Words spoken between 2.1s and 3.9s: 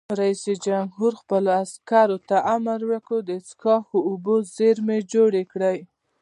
ته امر وکړ؛ د څښاک